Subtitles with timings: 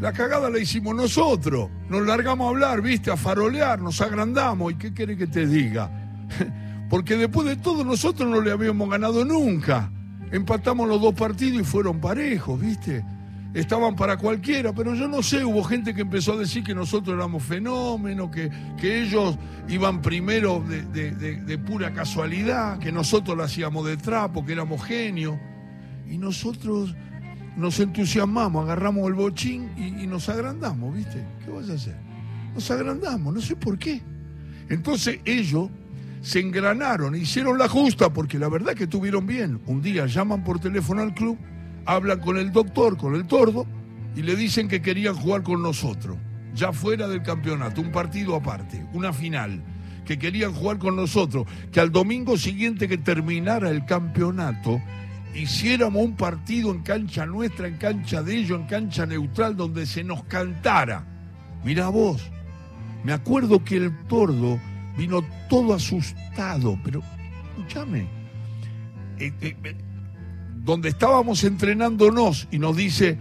[0.00, 1.70] La cagada la hicimos nosotros.
[1.88, 4.72] Nos largamos a hablar, viste, a farolear, nos agrandamos.
[4.72, 5.90] ¿Y qué quiere que te diga?
[6.88, 9.90] Porque después de todo nosotros no le habíamos ganado nunca.
[10.30, 13.04] Empatamos los dos partidos y fueron parejos, viste.
[13.54, 17.16] Estaban para cualquiera, pero yo no sé, hubo gente que empezó a decir que nosotros
[17.16, 19.36] éramos fenómenos, que, que ellos
[19.68, 25.36] iban primero de, de pura casualidad, que nosotros lo hacíamos de trapo, que éramos genios.
[26.08, 26.94] Y nosotros
[27.58, 31.26] nos entusiasmamos, agarramos el bochín y, nos agrandamos, ¿viste?
[31.44, 31.96] ¿Qué vas a hacer?
[32.54, 34.00] Nos agrandamos, no sé por qué.
[34.68, 35.68] Entonces ellos
[36.20, 39.60] se engranaron, hicieron la justa, porque la verdad que tuvieron bien.
[39.66, 41.36] Un día llaman por teléfono al club,
[41.84, 43.66] hablan con el doctor, con el tordo,
[44.14, 46.16] y le dicen que querían jugar con nosotros,
[46.54, 49.62] ya fuera del campeonato, un partido aparte, una final,
[50.04, 54.80] que querían jugar con nosotros, que al domingo siguiente que terminara el campeonato,
[55.34, 60.04] hiciéramos un partido en cancha nuestra, en cancha de ellos, en cancha neutral, donde se
[60.04, 61.04] nos cantara.
[61.64, 62.30] Mira vos,
[63.04, 64.58] me acuerdo que el tordo
[64.96, 67.02] vino todo asustado, pero
[67.50, 68.00] escúchame,
[69.18, 69.76] eh, eh, eh,
[70.56, 73.18] donde estábamos entrenándonos y nos dice,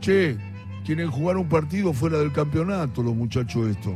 [0.00, 0.36] che,
[0.84, 3.94] quieren jugar un partido fuera del campeonato los muchachos estos.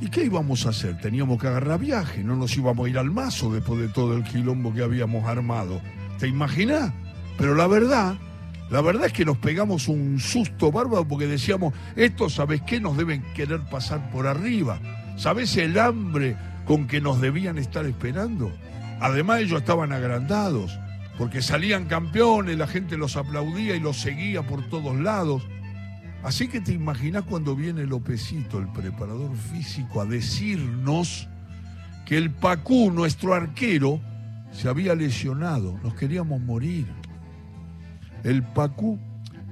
[0.00, 0.98] ¿Y qué íbamos a hacer?
[0.98, 4.24] Teníamos que agarrar viaje, no nos íbamos a ir al mazo después de todo el
[4.24, 5.80] quilombo que habíamos armado.
[6.22, 6.92] ¿Te imaginas?
[7.36, 8.14] Pero la verdad,
[8.70, 12.78] la verdad es que nos pegamos un susto bárbaro porque decíamos, esto, ¿sabes qué?
[12.78, 14.78] Nos deben querer pasar por arriba.
[15.16, 18.52] ¿Sabes el hambre con que nos debían estar esperando?
[19.00, 20.78] Además ellos estaban agrandados,
[21.18, 25.42] porque salían campeones, la gente los aplaudía y los seguía por todos lados.
[26.22, 31.26] Así que te imaginas cuando viene Lopecito, el preparador físico, a decirnos
[32.06, 34.00] que el Pacú, nuestro arquero,
[34.52, 36.86] se había lesionado, nos queríamos morir.
[38.22, 38.98] El Pacú,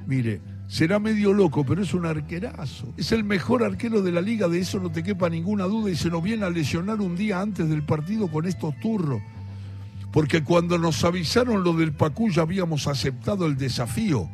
[0.06, 2.92] mire, será medio loco, pero es un arquerazo.
[2.96, 5.96] Es el mejor arquero de la liga, de eso no te quepa ninguna duda, y
[5.96, 9.20] se nos viene a lesionar un día antes del partido con estos turros.
[10.12, 14.28] Porque cuando nos avisaron lo del Pacú ya habíamos aceptado el desafío.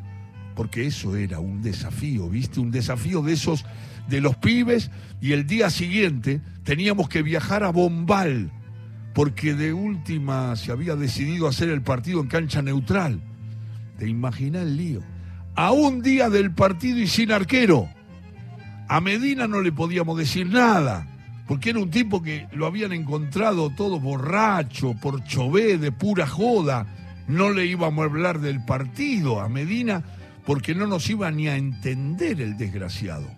[0.54, 2.60] Porque eso era un desafío, ¿viste?
[2.60, 3.64] Un desafío de esos,
[4.08, 4.90] de los pibes,
[5.20, 8.50] y el día siguiente teníamos que viajar a Bombal
[9.16, 13.22] porque de última se había decidido hacer el partido en cancha neutral.
[13.98, 15.00] ¿Te imaginas el lío?
[15.54, 17.88] A un día del partido y sin arquero.
[18.88, 21.06] A Medina no le podíamos decir nada,
[21.48, 26.86] porque era un tipo que lo habían encontrado todo borracho, por chové, de pura joda.
[27.26, 30.04] No le íbamos a hablar del partido a Medina
[30.44, 33.30] porque no nos iba ni a entender el desgraciado.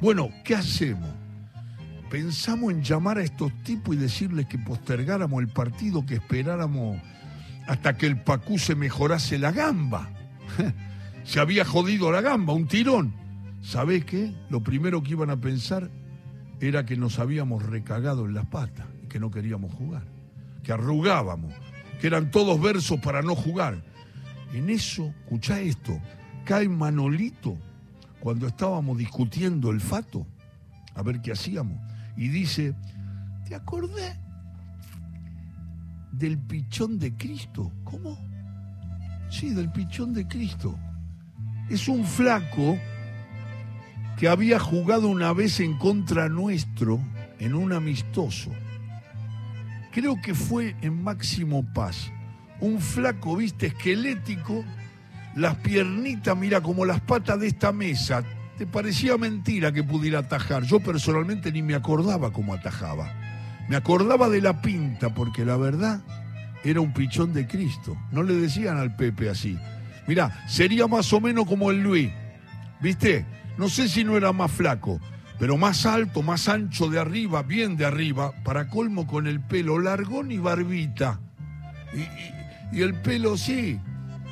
[0.00, 1.10] Bueno, ¿qué hacemos?
[2.08, 7.00] Pensamos en llamar a estos tipos y decirles que postergáramos el partido, que esperáramos
[7.66, 10.10] hasta que el Pacú se mejorase la gamba.
[11.24, 13.12] se había jodido la gamba, un tirón.
[13.60, 14.32] ¿Sabés qué?
[14.48, 15.90] Lo primero que iban a pensar
[16.60, 20.04] era que nos habíamos recagado en las patas y que no queríamos jugar,
[20.62, 21.52] que arrugábamos,
[22.00, 23.82] que eran todos versos para no jugar.
[24.54, 26.00] En eso, escuchá esto,
[26.44, 27.58] cae Manolito
[28.20, 30.26] cuando estábamos discutiendo el fato,
[30.94, 31.78] a ver qué hacíamos
[32.18, 32.74] y dice,
[33.46, 34.18] ¿te acordé
[36.10, 37.72] del pichón de Cristo?
[37.84, 38.18] ¿Cómo?
[39.30, 40.76] Sí, del pichón de Cristo.
[41.70, 42.76] Es un flaco
[44.16, 46.98] que había jugado una vez en contra nuestro
[47.38, 48.50] en un amistoso.
[49.92, 52.10] Creo que fue en Máximo Paz.
[52.60, 54.64] Un flaco, viste, esquelético,
[55.36, 58.24] las piernitas, mira, como las patas de esta mesa,
[58.58, 60.64] te parecía mentira que pudiera atajar.
[60.64, 63.08] Yo personalmente ni me acordaba cómo atajaba.
[63.68, 66.00] Me acordaba de la pinta, porque la verdad
[66.64, 67.96] era un pichón de Cristo.
[68.10, 69.56] No le decían al Pepe así.
[70.08, 72.10] Mirá, sería más o menos como el Luis.
[72.80, 73.24] ¿Viste?
[73.56, 75.00] No sé si no era más flaco,
[75.38, 79.78] pero más alto, más ancho de arriba, bien de arriba, para colmo con el pelo
[79.78, 81.20] largón y barbita.
[82.72, 83.78] Y, el pelo, sí.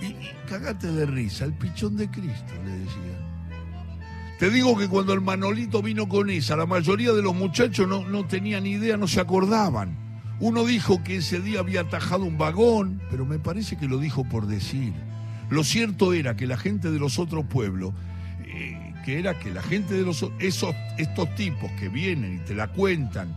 [0.01, 3.16] Y, y, cagate de risa, el pichón de Cristo, le decía.
[4.39, 8.07] Te digo que cuando el Manolito vino con esa, la mayoría de los muchachos no,
[8.07, 9.97] no tenían idea, no se acordaban.
[10.41, 14.25] Uno dijo que ese día había atajado un vagón, pero me parece que lo dijo
[14.25, 14.93] por decir.
[15.49, 17.95] Lo cierto era que la gente de los otros pueblos,
[18.45, 22.55] eh, que era que la gente de los esos, estos tipos que vienen y te
[22.55, 23.35] la cuentan,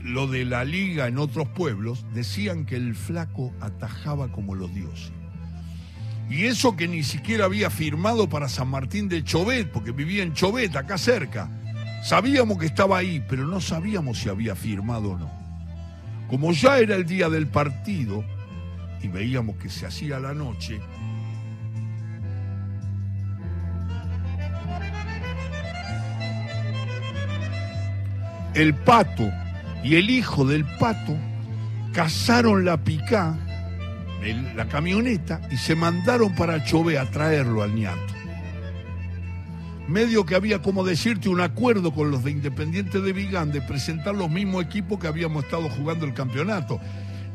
[0.00, 5.12] lo de la liga en otros pueblos, decían que el flaco atajaba como los dioses.
[6.32, 10.32] Y eso que ni siquiera había firmado para San Martín de Chobet, porque vivía en
[10.32, 11.50] Chobet, acá cerca.
[12.02, 15.30] Sabíamos que estaba ahí, pero no sabíamos si había firmado o no.
[16.30, 18.24] Como ya era el día del partido
[19.02, 20.80] y veíamos que se hacía la noche,
[28.54, 29.30] el pato
[29.84, 31.14] y el hijo del pato
[31.92, 33.36] cazaron la picá
[34.54, 38.14] la camioneta, y se mandaron para Chové a traerlo al ñato.
[39.88, 44.14] Medio que había, como decirte, un acuerdo con los de Independiente de Vigán de presentar
[44.14, 46.80] los mismos equipos que habíamos estado jugando el campeonato.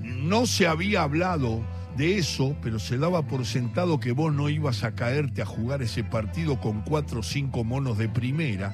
[0.01, 1.61] No se había hablado
[1.97, 5.81] de eso, pero se daba por sentado que vos no ibas a caerte a jugar
[5.81, 8.73] ese partido con cuatro o cinco monos de primera,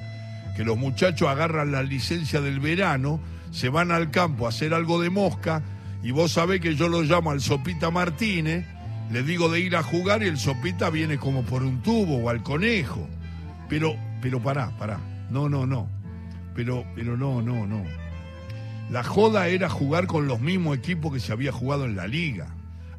[0.56, 3.20] que los muchachos agarran la licencia del verano,
[3.50, 5.62] se van al campo a hacer algo de mosca,
[6.04, 8.66] y vos sabés que yo lo llamo al Sopita Martínez,
[9.10, 12.28] le digo de ir a jugar y el Sopita viene como por un tubo o
[12.28, 13.08] al conejo.
[13.70, 15.00] Pero, pero pará, pará.
[15.30, 15.88] No, no, no.
[16.54, 17.82] Pero, pero no, no, no.
[18.90, 22.54] La joda era jugar con los mismos equipos que se había jugado en la liga.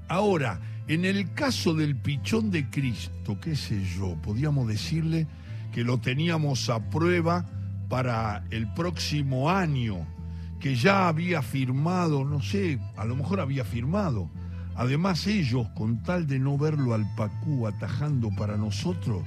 [0.07, 5.27] Ahora, en el caso del pichón de Cristo, qué sé yo, podíamos decirle
[5.71, 7.45] que lo teníamos a prueba
[7.87, 10.07] para el próximo año,
[10.59, 14.29] que ya había firmado, no sé, a lo mejor había firmado.
[14.75, 19.23] Además ellos, con tal de no verlo al Pacú atajando para nosotros,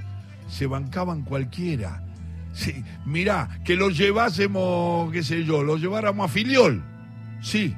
[0.49, 2.05] se bancaban cualquiera.
[2.53, 6.83] Sí, mirá, que lo llevásemos, qué sé yo, lo lleváramos a Filiol.
[7.41, 7.75] Sí,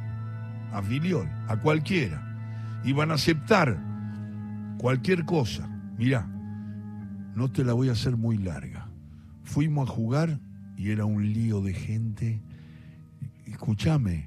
[0.73, 2.31] a Filiol, a cualquiera
[2.85, 3.79] iban a aceptar
[4.79, 5.69] cualquier cosa.
[5.99, 6.27] Mirá,
[7.35, 8.89] no te la voy a hacer muy larga.
[9.45, 10.41] Fuimos a jugar
[10.77, 12.41] y era un lío de gente.
[13.61, 14.27] Escúchame,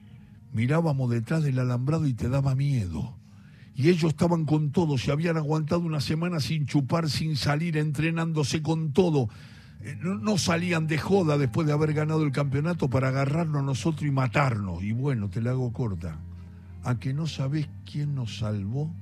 [0.52, 3.18] mirábamos detrás del alambrado y te daba miedo.
[3.74, 8.62] Y ellos estaban con todo, se habían aguantado una semana sin chupar, sin salir, entrenándose
[8.62, 9.30] con todo.
[9.82, 14.08] Eh, no, salían de joda después de haber ganado el campeonato para agarrarnos a nosotros
[14.08, 14.84] y matarnos.
[14.84, 16.20] Y bueno, te la hago corta
[16.84, 18.94] a que no sabés quién nos salvó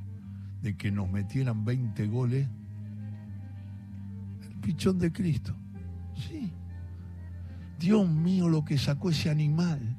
[0.62, 2.48] de que nos metieran 20 goles.
[4.50, 5.54] El pichón de Cristo.
[6.16, 6.54] Sí.
[7.78, 9.98] Dios mío, lo que sacó ese animal.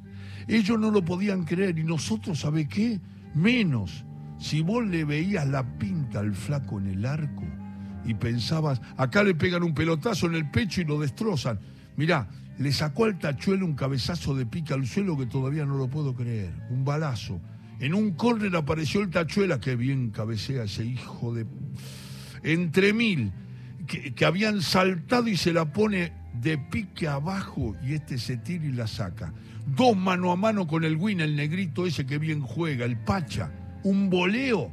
[0.48, 3.00] Ellos no lo podían creer y nosotros, ¿sabe qué?
[3.34, 4.04] Menos.
[4.38, 7.44] Si vos le veías la pinta al flaco en el arco
[8.04, 11.60] y pensabas, acá le pegan un pelotazo en el pecho y lo destrozan.
[11.96, 12.28] Mirá,
[12.58, 16.14] le sacó al tachuelo un cabezazo de pica al suelo que todavía no lo puedo
[16.14, 16.52] creer.
[16.70, 17.40] Un balazo.
[17.82, 21.46] En un córner apareció el Tachuela, que bien cabecea ese hijo de...
[22.44, 23.32] Entre mil,
[23.86, 28.72] que, habían saltado y se la pone de pique abajo y este se tira y
[28.72, 29.32] la saca.
[29.66, 33.50] Dos mano a mano con el Win, el negrito ese que bien juega, el Pacha.
[33.84, 34.70] Un voleo.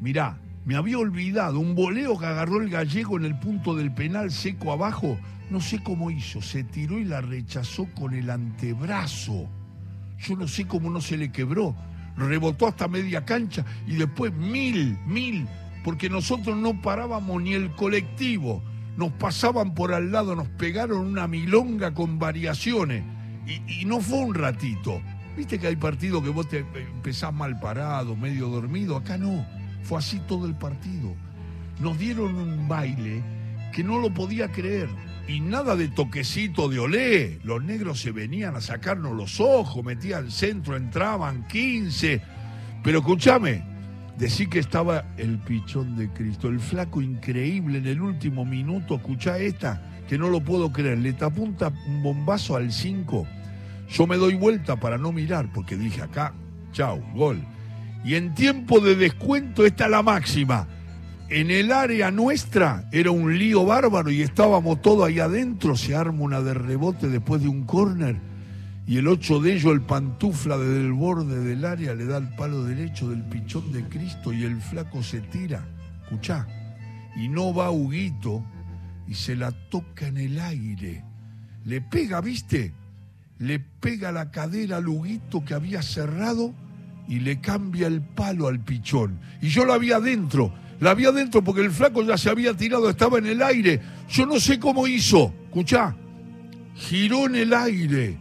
[0.00, 4.30] Mirá, me había olvidado, un voleo que agarró el gallego en el punto del penal
[4.30, 5.18] seco abajo.
[5.50, 9.48] No sé cómo hizo, se tiró y la rechazó con el antebrazo.
[10.18, 11.74] Yo no sé cómo no se le quebró
[12.16, 15.46] rebotó hasta media cancha y después mil, mil,
[15.84, 18.62] porque nosotros no parábamos ni el colectivo,
[18.96, 23.04] nos pasaban por al lado, nos pegaron una milonga con variaciones
[23.46, 25.00] y, no fue un ratito.
[25.36, 29.46] Viste que hay partidos que vos te empezás mal parado, medio dormido, acá no,
[29.82, 31.14] fue así todo el partido.
[31.80, 33.22] Nos dieron un baile
[33.72, 34.88] que no lo podía creer
[35.26, 37.40] y nada de toquecito de olé.
[37.44, 42.20] Los negros se venían a sacarnos los ojos, metían centro, entraban 15.
[42.82, 43.71] Pero escúchame,
[44.18, 48.96] decí que estaba el pichón de Cristo, el flaco increíble en el último minuto.
[48.96, 50.98] Escuchá esta, que no lo puedo creer.
[50.98, 53.26] Le tapunta un bombazo al 5.
[53.88, 56.34] Yo me doy vuelta para no mirar, porque dije acá,
[56.72, 57.38] chau, gol.
[58.04, 60.66] Y en tiempo de descuento está la máxima
[61.32, 66.22] en el área nuestra era un lío bárbaro y estábamos todos ahí adentro, se arma
[66.22, 68.16] una de rebote después de un córner
[68.86, 72.34] y el ocho de ellos, el pantufla desde el borde del área, le da el
[72.34, 75.64] palo derecho del pichón de Cristo y el flaco se tira,
[76.02, 76.46] escuchá,
[77.16, 78.44] y no va Huguito
[79.06, 81.04] y se la toca en el aire.
[81.64, 82.72] Le pega, ¿viste?
[83.38, 86.54] Le pega la cadera al Huguito que había cerrado
[87.08, 89.20] y le cambia el palo al pichón.
[89.40, 92.90] Y yo lo había adentro la había adentro porque el flaco ya se había tirado,
[92.90, 93.80] estaba en el aire.
[94.08, 95.32] Yo no sé cómo hizo.
[95.44, 95.94] Escuchá,
[96.74, 98.18] giró en el aire.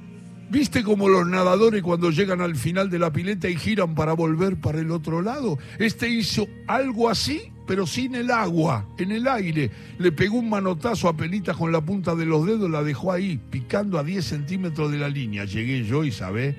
[0.52, 4.60] ¿Viste como los nadadores cuando llegan al final de la pileta y giran para volver
[4.60, 5.58] para el otro lado?
[5.80, 9.72] Este hizo algo así, pero sin el agua, en el aire.
[9.98, 13.40] Le pegó un manotazo a Pelita con la punta de los dedos, la dejó ahí,
[13.50, 15.46] picando a 10 centímetros de la línea.
[15.46, 16.56] Llegué yo y, ¿sabés?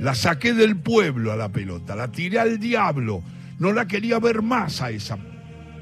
[0.00, 3.22] La saqué del pueblo a la pelota, la tiré al diablo
[3.58, 5.18] no la quería ver más a esa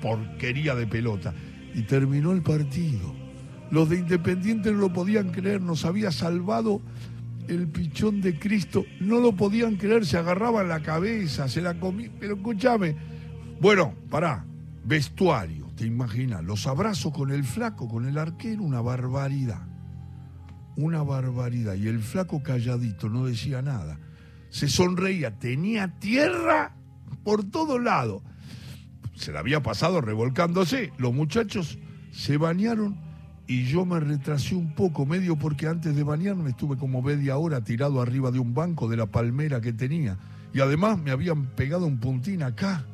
[0.01, 1.35] porquería de pelota.
[1.75, 3.15] Y terminó el partido.
[3.71, 6.81] Los de Independiente no lo podían creer, nos había salvado
[7.49, 8.85] el pichón de Cristo.
[9.01, 12.13] No lo podían creer, se agarraban la cabeza, se la comían.
[12.19, 12.97] Pero escúchame,
[13.61, 14.45] bueno, pará,
[14.85, 19.67] vestuario, te imaginas, los abrazos con el flaco, con el arquero, una barbaridad.
[20.77, 21.75] una barbaridad.
[21.75, 23.99] Y el flaco calladito, no decía nada.
[24.51, 26.77] Se sonreía, tenía tierra
[27.25, 28.23] por todo lado.
[29.15, 30.93] Se la había pasado revolcándose.
[30.99, 31.79] Los muchachos
[32.13, 32.99] se bañaron
[33.47, 37.63] y yo me retrasé un poco, medio porque antes de bañarme estuve como media hora
[37.63, 40.19] tirado arriba de un banco de la palmera que tenía.
[40.53, 42.85] Y además me habían pegado un puntín acá,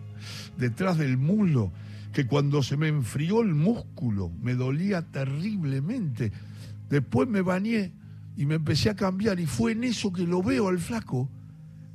[0.59, 1.73] detrás del muslo,
[2.13, 6.33] que cuando se me enfrió el músculo me dolía terriblemente.
[6.91, 7.93] Después me bañé
[8.37, 11.31] y me empecé a cambiar y fue en eso que lo veo al flaco,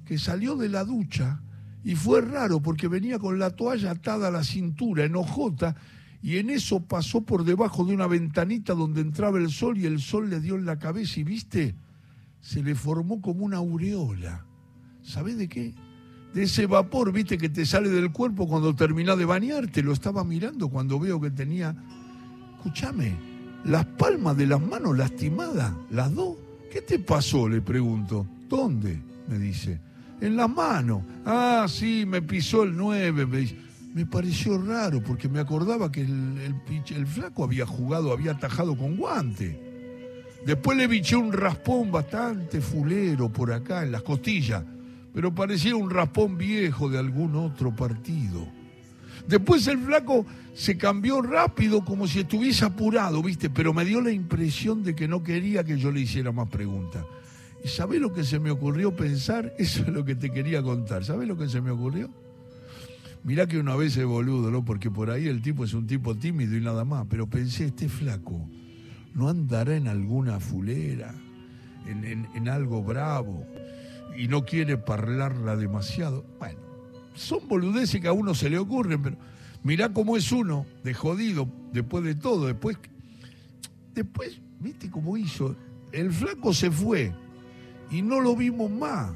[0.06, 1.42] que salió de la ducha
[1.84, 5.76] y fue raro porque venía con la toalla atada a la cintura, enojota,
[6.22, 10.00] y en eso pasó por debajo de una ventanita donde entraba el sol y el
[10.00, 11.76] sol le dio en la cabeza y viste,
[12.42, 14.46] se le formó como una aureola.
[15.04, 15.74] ¿Sabés de qué?
[16.34, 19.82] De ese vapor, viste, que te sale del cuerpo cuando terminás de bañarte.
[19.84, 21.76] Lo estaba mirando cuando veo que tenía,
[22.58, 23.16] escúchame,
[23.64, 26.36] las palmas de las manos lastimadas, las dos.
[26.72, 27.48] ¿Qué te pasó?
[27.48, 28.28] Le pregunto.
[28.50, 29.02] ¿Dónde?
[29.28, 29.80] Me dice.
[30.20, 31.04] En las manos.
[31.26, 36.02] Ah, sí, me pisó el 9, me dice me pareció raro porque me acordaba que
[36.02, 39.60] el, el, flaco había jugado, había atajado con guante.
[40.46, 44.64] Después le biché un raspón bastante fulero por acá en las costillas,
[45.12, 48.48] pero parecía un raspón viejo de algún otro partido.
[49.28, 53.50] Después el flaco se cambió rápido como si estuviese apurado, ¿viste?
[53.50, 57.04] Pero me dio la impresión de que no quería que yo le hiciera más preguntas.
[57.64, 59.56] ¿Y sabés lo que se me ocurrió pensar?
[59.58, 61.04] Eso es lo que te quería contar.
[61.04, 62.12] ¿Sabés lo que se me ocurrió?
[63.24, 64.64] Mirá que una vez es boludo, ¿no?
[64.64, 67.06] Porque por ahí el tipo es un tipo tímido y nada más.
[67.10, 68.48] Pero pensé, este flaco,
[69.14, 71.14] ¿no andará en alguna fulera?
[71.88, 73.46] En, algo bravo?
[74.18, 76.26] Y no quiere parlarla demasiado.
[76.40, 76.60] Bueno,
[77.14, 79.18] son boludeces que a uno se le ocurren, pero
[79.64, 82.48] mirá cómo es uno, de jodido, después de todo.
[82.48, 82.78] Después,
[83.94, 85.56] después, ¿viste cómo hizo?
[85.92, 87.14] El flaco se fue
[87.92, 89.12] y no lo vimos más.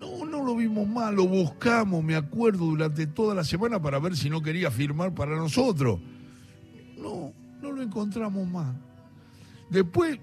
[0.00, 4.16] No, no lo vimos mal, lo buscamos, me acuerdo, durante toda la semana para ver
[4.16, 6.00] si no quería firmar para nosotros.
[6.96, 8.74] No, no lo encontramos más.
[9.70, 10.18] Después,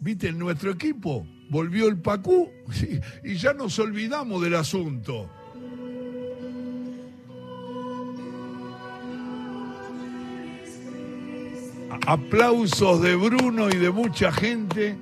[0.00, 2.50] viste, en nuestro equipo volvió el Pacú
[3.24, 5.30] y ya nos olvidamos del asunto.
[12.06, 14.98] Aplausos de Bruno y de mucha gente